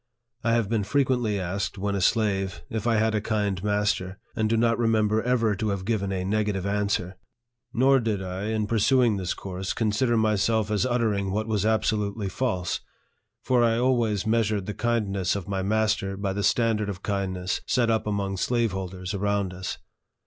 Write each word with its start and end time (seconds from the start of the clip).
I 0.43 0.53
have 0.53 0.67
been 0.67 0.83
fre 0.83 1.01
quently 1.01 1.37
asked, 1.37 1.77
when 1.77 1.93
a 1.93 2.01
slave, 2.01 2.63
if 2.71 2.87
I 2.87 2.95
had 2.95 3.13
a 3.13 3.21
kind 3.21 3.63
master, 3.63 4.17
and 4.35 4.49
do 4.49 4.57
not 4.57 4.79
remember 4.79 5.21
ever 5.21 5.55
to 5.55 5.69
have 5.69 5.85
given 5.85 6.11
a 6.11 6.25
negative 6.25 6.65
answer;. 6.65 7.17
nor 7.71 7.99
did 7.99 8.19
I, 8.19 8.45
in 8.45 8.65
pursuing 8.65 9.17
this 9.17 9.35
course, 9.35 9.73
consider 9.73 10.17
myself 10.17 10.71
as 10.71 10.87
uttering 10.87 11.29
what 11.29 11.45
was 11.45 11.67
absolutely 11.67 12.29
false; 12.29 12.79
for 13.43 13.63
I 13.63 13.77
always 13.77 14.25
measured 14.25 14.65
the 14.65 14.73
kindness 14.73 15.35
of 15.35 15.47
my 15.47 15.61
master 15.61 16.17
by 16.17 16.33
the 16.33 16.41
standard 16.41 16.89
of 16.89 17.03
kindness 17.03 17.61
set 17.67 17.91
up 17.91 18.07
among 18.07 18.37
slaveholders 18.37 19.13
around 19.13 19.53
us. 19.53 19.77